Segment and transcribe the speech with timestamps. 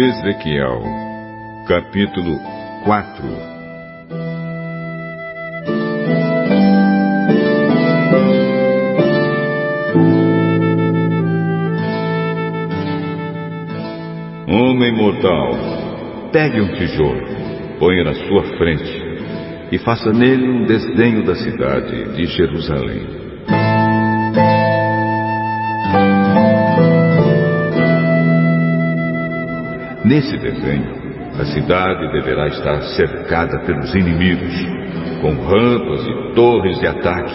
[0.00, 0.80] Ezequiel,
[1.66, 2.38] capítulo
[2.84, 3.24] 4
[14.46, 15.50] Homem mortal,
[16.30, 17.26] pegue um tijolo,
[17.80, 19.02] ponha na sua frente
[19.72, 23.27] e faça nele um desenho da cidade de Jerusalém.
[30.08, 30.90] Nesse desenho,
[31.38, 34.54] a cidade deverá estar cercada pelos inimigos,
[35.20, 37.34] com rampas e torres de ataque,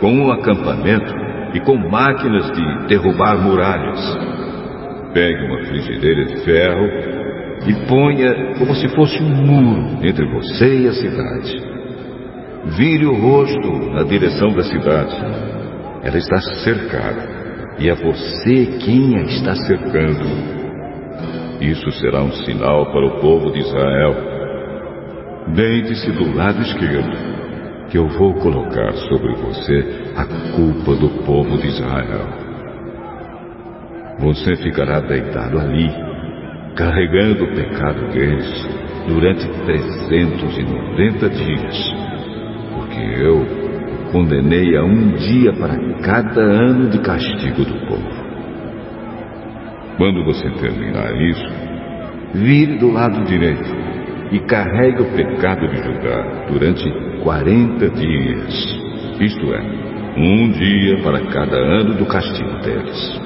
[0.00, 1.14] com um acampamento
[1.54, 4.00] e com máquinas de derrubar muralhas.
[5.14, 6.86] Pegue uma frigideira de ferro
[7.68, 11.56] e ponha como se fosse um muro entre você e a cidade.
[12.76, 15.14] Vire o rosto na direção da cidade.
[16.02, 20.57] Ela está cercada e é você quem a está cercando.
[21.60, 24.14] Isso será um sinal para o povo de Israel.
[25.48, 31.66] Deite-se do lado esquerdo, que eu vou colocar sobre você a culpa do povo de
[31.66, 32.28] Israel.
[34.20, 35.90] Você ficará deitado ali,
[36.76, 38.68] carregando o pecado deles
[39.08, 41.94] durante 390 dias,
[42.74, 43.44] porque eu
[44.12, 48.27] condenei a um dia para cada ano de castigo do povo.
[49.98, 51.44] Quando você terminar isso,
[52.34, 53.68] vire do lado direito
[54.30, 56.88] e carregue o pecado de Judá durante
[57.24, 58.88] 40 dias.
[59.20, 59.60] Isto é,
[60.16, 63.20] um dia para cada ano do castigo deles.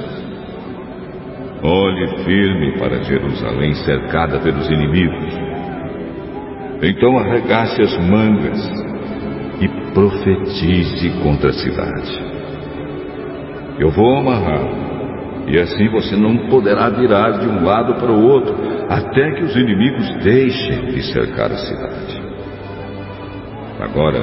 [1.63, 5.35] Olhe firme para Jerusalém cercada pelos inimigos.
[6.83, 8.59] Então arregace as mangas
[9.61, 12.33] e profetize contra a cidade.
[13.79, 14.92] Eu vou amarrar
[15.47, 18.55] e assim você não poderá virar de um lado para o outro,
[18.89, 22.23] até que os inimigos deixem de cercar a cidade.
[23.81, 24.23] Agora,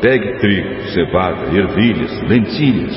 [0.00, 2.94] pegue trigo, cevada, ervilhas, lentilhas,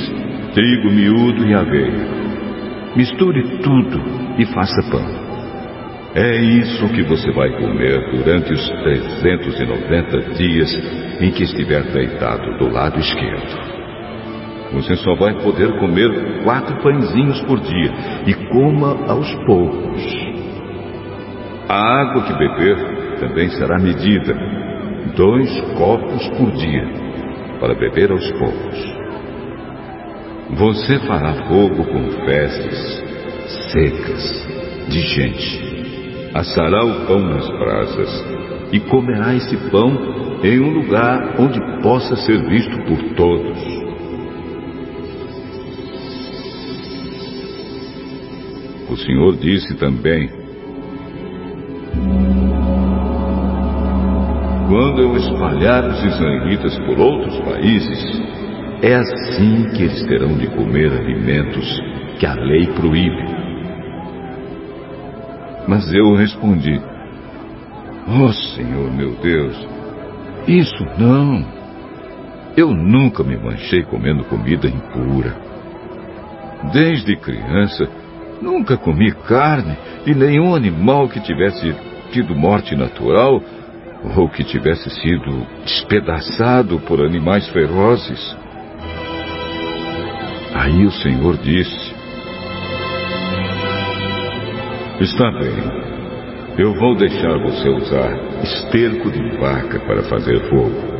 [0.54, 2.20] trigo miúdo e aveia.
[2.96, 4.02] Misture tudo
[4.38, 5.30] e faça pão.
[6.16, 12.68] É isso que você vai comer durante os 390 dias em que estiver deitado do
[12.68, 13.78] lado esquerdo.
[14.74, 17.91] Você só vai poder comer quatro pãezinhos por dia
[18.28, 20.30] e coma aos poucos.
[21.68, 22.78] A água que beber
[23.19, 24.34] também será medida,
[25.16, 26.84] dois copos por dia,
[27.59, 29.00] para beber aos poucos.
[30.52, 33.03] Você fará fogo com festas
[33.72, 34.47] secas
[34.90, 38.25] de gente, assará o pão nas brasas
[38.72, 43.89] e comerá esse pão em um lugar onde possa ser visto por todos.
[48.90, 50.30] O Senhor disse também:
[54.68, 58.22] Quando eu espalhar os israelitas por outros países,
[58.82, 61.80] é assim que eles terão de comer alimentos
[62.20, 63.40] que a lei proíbe.
[65.68, 66.82] Mas eu respondi:
[68.08, 69.68] Oh Senhor meu Deus,
[70.48, 71.46] isso não.
[72.58, 75.36] Eu nunca me manchei comendo comida impura.
[76.74, 77.88] Desde criança,
[78.42, 81.76] Nunca comi carne e nenhum animal que tivesse
[82.12, 83.42] tido morte natural
[84.16, 88.38] ou que tivesse sido despedaçado por animais ferozes.
[90.54, 91.94] Aí o Senhor disse:
[95.02, 95.80] Está bem,
[96.58, 98.12] eu vou deixar você usar
[98.44, 101.00] esterco de vaca para fazer fogo.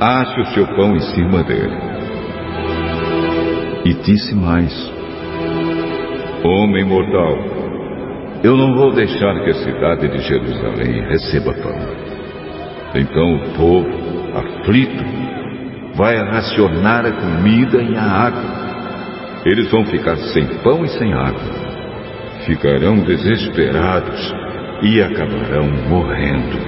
[0.00, 1.76] Ache o seu pão em cima dele.
[3.84, 4.72] E disse mais:
[6.44, 7.38] Homem mortal,
[8.42, 11.78] eu não vou deixar que a cidade de Jerusalém receba pão.
[12.96, 13.88] Então o povo,
[14.34, 15.04] aflito,
[15.94, 19.42] vai racionar a comida e a água.
[19.44, 21.40] Eles vão ficar sem pão e sem água.
[22.44, 24.34] Ficarão desesperados
[24.82, 26.58] e acabarão morrendo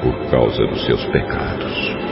[0.00, 2.11] por causa dos seus pecados.